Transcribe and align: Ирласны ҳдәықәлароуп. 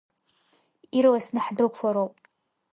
Ирласны 0.97 1.39
ҳдәықәлароуп. 1.45 2.13